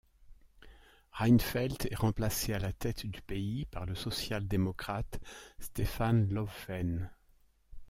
Reinfeldt 1.11 1.85
est 1.91 1.95
remplacé 1.95 2.53
à 2.53 2.57
la 2.57 2.73
tête 2.73 3.05
du 3.05 3.21
pays 3.21 3.65
par 3.67 3.85
le 3.85 3.93
social-démocrate 3.93 5.19
Stefan 5.59 6.27
Löfven. 6.27 7.11